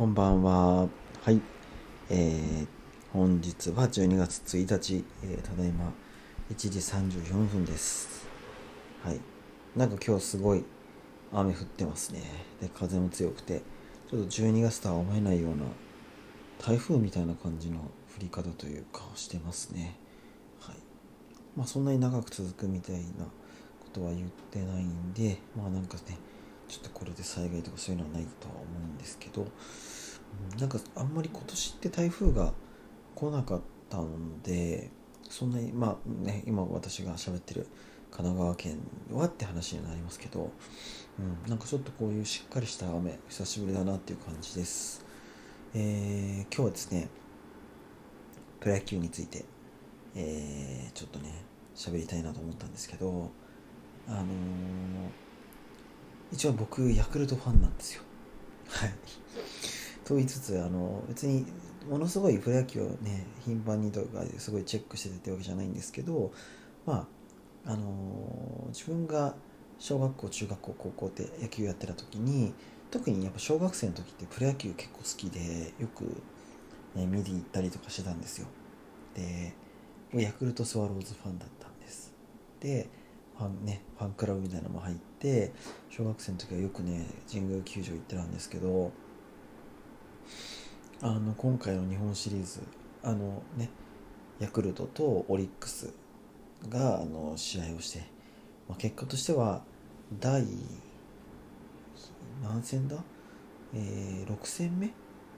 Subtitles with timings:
[0.00, 0.88] こんばんは。
[1.20, 1.42] はい。
[2.08, 2.66] えー、
[3.12, 5.92] 本日は12月1日、えー、ただいま
[6.50, 8.26] 1時34分です。
[9.04, 9.20] はい。
[9.76, 10.64] なんか今日すごい
[11.34, 12.22] 雨降ってますね。
[12.62, 13.60] で、風も強くて、
[14.10, 15.66] ちょっと12月とは思えないような
[16.58, 19.98] 台風みたいな感じの降り方というかしてますね。
[20.60, 20.76] はい。
[21.54, 23.26] まあそんなに長く続くみたいな
[23.78, 26.16] ことは言ってないんで、まあなんかね、
[26.70, 29.44] ちょっとこれで災害とかそういうのはないとは思うんですけど、
[30.60, 32.52] なんかあんまり今年って台風が
[33.14, 34.08] 来なかったの
[34.42, 34.90] で、
[35.28, 37.66] そんなに、まあね、今私が喋ってる
[38.10, 38.78] 神奈川県
[39.12, 40.50] はって話になりますけど、
[41.18, 45.04] うん、なんかちょっとこういうしっかりした雨、久しぶりだなっていう感じです。
[45.74, 47.08] えー、今日はですね、
[48.60, 49.44] プロ野球について、
[50.14, 53.30] えー、ちょっとね、喋りたいなと思ったんですけど、
[54.08, 54.24] あのー
[56.32, 58.02] 一応僕ヤクルトファンなんですよ
[58.68, 58.94] はい
[60.10, 61.46] と言いつつあの別に
[61.88, 66.32] ものすごいプロ野球をね頻繁にとかすごいチェックしててってわけじゃないんですけど
[66.84, 67.06] ま
[67.64, 69.36] ああの自分が
[69.78, 72.52] 小学校中学校高校って野球やってた時に
[72.90, 76.02] 特にやっぱ小学生の時ってプロ野球結構好きでよく、
[76.96, 78.48] ね、見に行ったりとかしてたんですよ。
[79.14, 79.54] で
[80.12, 82.12] ヤクルトスワローズファンだったんです。
[82.58, 82.88] で
[83.38, 85.52] ファンねファンクラブみたいなのも入って
[85.88, 88.90] 小学生の時はよくね神宮球場行ってたんですけど
[91.02, 92.60] あの今回の日本シリーズ
[93.02, 93.70] あのね
[94.38, 95.92] ヤクルトとオリックス
[96.68, 98.00] があの試合をして、
[98.68, 99.62] まあ、結果としては
[100.18, 100.44] 第
[102.42, 102.96] 何戦だ、
[103.74, 104.90] えー、6戦目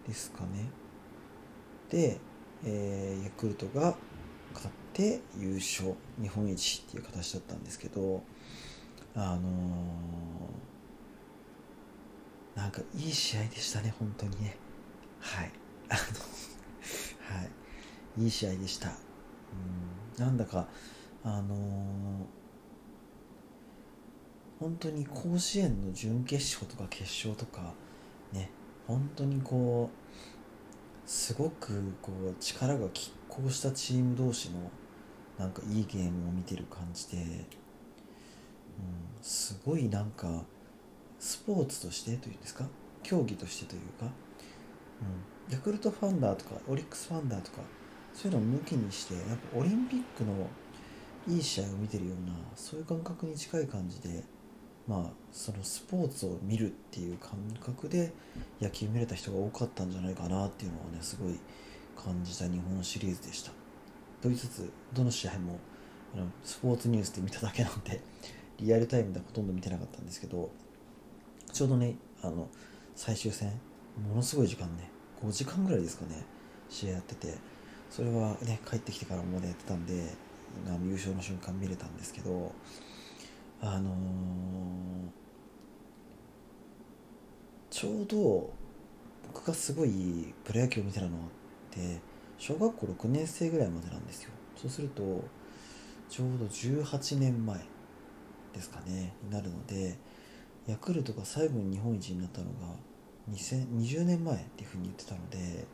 [0.06, 0.70] ですかね。
[1.90, 2.18] で、
[2.64, 3.94] えー、ヤクルトが
[4.54, 5.94] 勝って優勝。
[6.20, 8.22] 日本一っていう形だったんですけど
[9.14, 14.56] あのー、なんかいい試合でしたね本当にね。
[15.22, 15.52] はい。
[15.88, 16.00] あの
[17.38, 17.44] は
[18.18, 18.22] い。
[18.24, 18.88] いい試合でした。
[18.88, 18.92] う
[20.20, 20.24] ん。
[20.24, 20.68] なんだか
[21.24, 21.58] あのー、
[24.60, 27.72] 本当に甲子園の準決勝とか決勝とか
[28.32, 28.50] ね
[28.86, 34.70] 本当にこうすごくこう力が拮抗したチーム同士の
[35.38, 37.44] なんかいいゲームを見てる感じで、うん、
[39.22, 40.44] すごいなんか
[41.18, 42.66] スポーツとしてというんですか？
[43.02, 44.12] 競技としてというか、
[45.50, 47.58] ヤクルトファンダーとかオリックスファンダーとか
[48.14, 50.48] そういうのを抜きにしてやっぱオリンピックの
[51.28, 54.24] いい試合を見てるようなそういう感覚に近い感じで
[54.86, 57.30] まあそのスポーツを見るっていう感
[57.60, 58.12] 覚で
[58.60, 61.38] 野球見れた人が多かったんじゃないかなっていうのはねすごい
[61.96, 63.50] 感じた日本シリーズでした。
[64.20, 65.58] と言いつつどの試合も
[66.14, 68.00] あのスポーツニュースで見ただけなんで
[68.58, 70.50] リアルタイムではほとんど見てなかったんですけど
[71.52, 72.48] ちょうどねあの
[72.94, 73.52] 最終戦
[73.96, 74.90] ものすごい時間ね。
[75.22, 76.24] 5時間ぐらいですかね。
[76.68, 77.52] 試合やってて。
[77.92, 79.92] それはね帰ってきてからもねやってたんで
[80.82, 82.52] 優勝の瞬間見れたんですけど
[83.60, 83.94] あのー、
[87.68, 88.50] ちょうど
[89.34, 91.10] 僕がすごいプロ野球を見てたのっ
[91.70, 92.00] て
[92.38, 94.30] 小学校6年生ぐらいまでなんですよ。
[94.56, 95.02] そうすると
[96.08, 97.58] ちょうど18年前
[98.54, 99.98] ですかねになるので
[100.66, 102.74] ヤクルトが最後に日本一になったのが
[103.30, 105.64] 2020年前っていうふうに言ってたので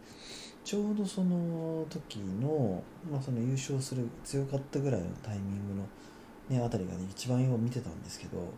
[0.65, 8.53] ちょうどその時の,、まあその優勝する強かったぐらいのタイミングの、ね、あたりがね一番よう見てたんですけど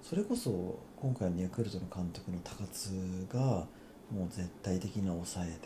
[0.00, 3.66] それこそ今回のヤクルトの監督の高津が
[4.10, 5.58] もう絶対的な抑え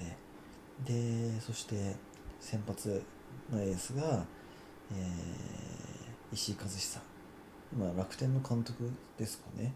[0.87, 1.95] ででそして
[2.41, 3.03] 先発
[3.51, 4.25] のエースが、
[4.91, 7.01] えー、石井和久
[7.73, 9.73] 今楽天の監督ですかね、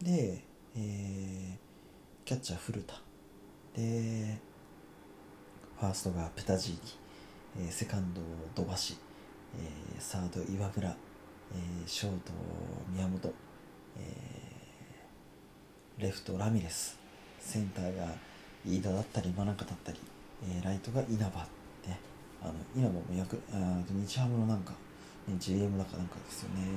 [0.00, 0.42] うん、で、
[0.76, 1.56] えー、
[2.24, 2.94] キャッチャー古田。
[3.74, 4.38] で
[5.78, 8.20] ファーストがペタジーニ、えー、セカンド
[8.54, 12.32] 土橋、えー、サード岩倉、えー、ショート
[12.92, 13.32] 宮本、
[13.98, 16.98] えー、レフトラミレス。
[17.40, 18.06] センターが
[18.64, 19.98] 飯田だったり真中だったり、
[20.44, 21.46] えー、ライトが稲葉。
[21.86, 21.98] ね。
[22.42, 24.72] あの稲葉も役あ日ハムのなんか、
[25.26, 26.74] ね、GM だかなんかですよね、うん、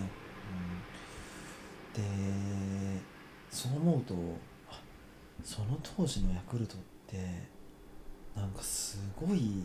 [3.63, 4.13] そう思うと
[5.42, 7.18] その当時のヤクルトって
[8.36, 9.63] なんかすごい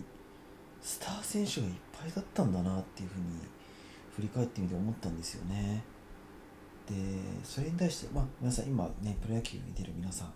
[0.80, 3.24] スター選手がいっぱいだったんだなっていうふうに
[4.14, 5.82] 振り返ってみて思ったんですよね。
[6.86, 6.94] で
[7.42, 10.32] それに対してまあ皆さん今ねプロ野球見てる皆さん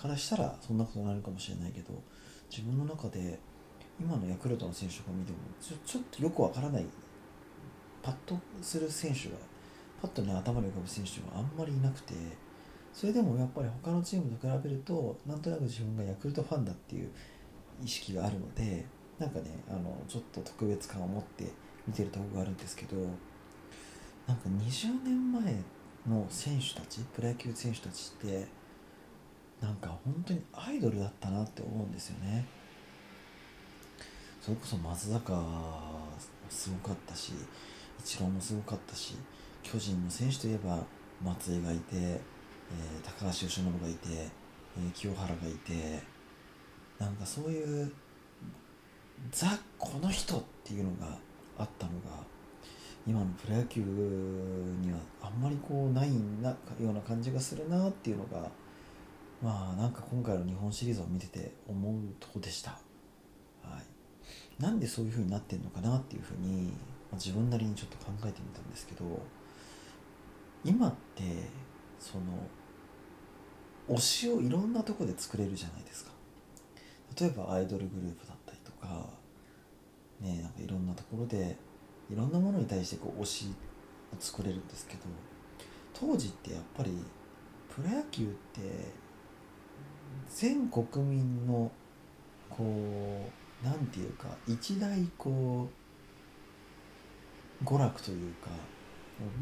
[0.00, 1.92] からしたらそんなことになるかもしれないけど
[2.48, 3.40] 自分の中で
[4.00, 6.86] 今のヤクルトの選手が見てもちょちょっとよくわからない
[8.00, 9.34] パッとする選手が
[10.00, 12.14] パッとね頭に浮かぶ選手があんまりいなくて
[12.92, 17.10] それでもやっぱり他のチームと比べるとなんとなく自分がヤクルトファンだっていう
[17.82, 18.84] 意識があるので
[19.18, 21.50] なんかねあのちょっと特別感を持って
[21.86, 22.96] 見てるところがあるんですけど
[24.26, 25.42] なんか20年前
[26.08, 28.46] の選手たちプロ野球選手たちって
[29.60, 32.44] なんか本当にアイドルだったなって思うんですよね。
[34.40, 35.40] それこそ松坂
[36.48, 37.32] すごかったし
[38.00, 39.14] イチローもすごかったし
[39.62, 40.84] 巨人の選手といえば
[41.24, 42.20] 松井がいて、
[42.72, 46.02] えー、高橋由伸がいて、えー、清原がいて
[46.98, 47.92] なんかそういう
[49.30, 51.18] ザ・この人っていうのが
[51.58, 52.22] あったのが
[53.06, 56.10] 今のプロ野球にはあんまりこうない
[56.40, 58.48] なような感じがするなっていうのが
[59.42, 62.70] まあなんか今回の日本シリーズを見てて思うとこでした。
[63.62, 63.78] は
[64.58, 66.72] い、なんでそういう風になってんのかなっていう風に、ま
[67.12, 69.04] あ、自分なりにちょっと考えてみたんですけど
[70.64, 71.22] 今って
[71.98, 72.24] その
[73.94, 76.12] 推しをいろんなとこで作れるじゃないですか。
[77.20, 79.06] 例えばアイドルグループだったりとか
[80.20, 81.56] ねなんかいろんなところで
[82.10, 83.54] いろんなものに対してこう推し
[84.12, 85.00] を作れるんですけど
[85.92, 86.90] 当時ってやっぱり
[87.74, 88.60] プロ野球って
[90.28, 91.70] 全国民の
[92.48, 92.64] こ
[93.62, 95.68] うなんていうか一大こ
[97.60, 98.48] う娯楽というか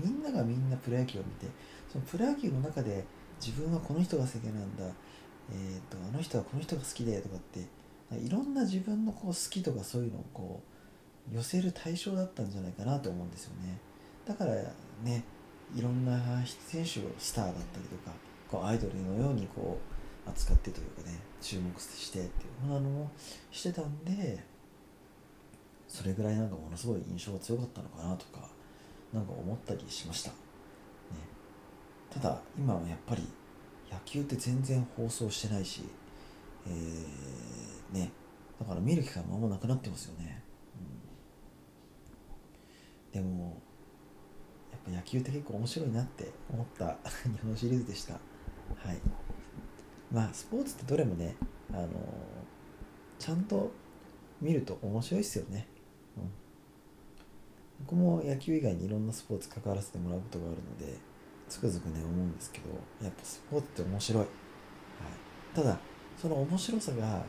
[0.03, 1.47] みんながみんなプロ野球を見て
[1.89, 3.05] そのプロ野球の中で
[3.45, 4.85] 自分はこの人が好きなんだ、
[5.51, 7.61] えーと、あの人はこの人が好きでとかって
[8.19, 10.63] いろんな自分のこう好きとかそういうのをこ
[11.33, 13.79] う寄せる対象だったんじゃないかなと思うんですよね。
[14.27, 14.55] だから
[15.03, 15.25] ね
[15.75, 18.13] いろんな選手をスターだったりとか
[18.51, 19.79] こうアイドルのようにこ
[20.27, 23.11] う扱ってというかね注目してっていうふうなのを
[23.51, 24.43] してたんで
[25.89, 28.49] それぐらいなんかものすごい印象が強かったのかなとか
[29.13, 30.31] なんか思ったりしました、
[32.11, 33.23] ただ今はやっぱり
[33.91, 35.83] 野球って全然放送してないし、
[36.67, 38.13] えー、ね
[38.59, 40.43] だから見る機会もあんまなくなってますよね、
[43.15, 43.61] うん、でも
[44.71, 48.15] やっぱ野球って結構面白いなって思った 日本シリーズでした。
[48.15, 49.01] はい。
[50.13, 51.37] まあスポーツってどれもね
[51.71, 51.89] あのー、
[53.19, 53.71] ちゃんと
[54.41, 55.67] 見ると面白いっすよね。
[56.17, 56.31] うん。
[57.81, 60.99] 僕も野球以外にいろんなスポーツ関わらせてもらうことがあるので
[61.51, 62.71] つくづくね思うんですけど
[63.05, 64.29] やっぱスポーツって面白い、はい、
[65.55, 65.79] ただ
[66.17, 67.23] その面白さが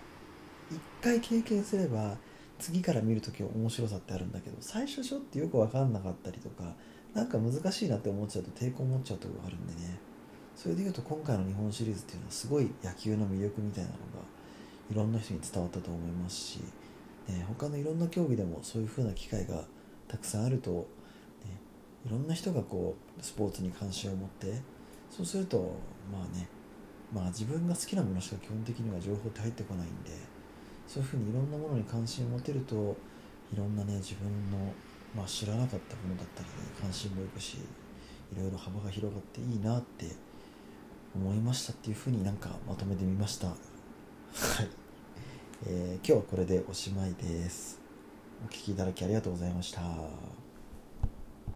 [0.69, 2.15] 一回経験すれば
[2.59, 6.75] 次から見るとき面白さってあるんだけど最初ちょっとよく分かんなかったりとか
[7.13, 9.99] なんか難しいなって思っちゃうと抵抗持っちゃうとこがあるんでね。
[10.55, 14.01] それでいうと今回の日本シリーズっていうのはすごい野球の魅力みたいなのが
[14.91, 16.59] いろんな人に伝わったと思いますし、
[17.27, 19.63] ね、他のいろんな競技でもそういう風な機会が
[20.07, 20.87] たくさんあると、
[22.05, 24.61] いろんな人がこうスポーツに関心を持って
[25.09, 25.75] そうすると
[26.11, 26.47] まあね
[27.13, 30.11] まあ自分が好きなものしか基本的には情報って入ってこないんで
[30.87, 32.95] そういうふうにいろんなものに関心を持てると
[33.53, 34.57] いろんなね自分の、
[35.15, 37.59] まあ、知らなかったものだったり、ね、関心もいくしい
[38.39, 40.07] ろいろ幅が広がっていいなって
[41.13, 43.47] 思いましたっていうふうになんかまとめてみました。
[43.47, 44.69] はい、
[45.67, 47.81] えー、今日はこれでおしまいです。
[48.45, 50.40] お聴きいただきありがとうございました。